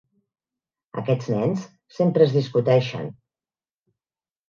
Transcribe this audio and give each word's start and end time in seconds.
Aquests 1.01 1.29
nens 1.35 1.67
sempre 1.99 2.29
es 2.29 2.37
discuteixen. 2.41 3.09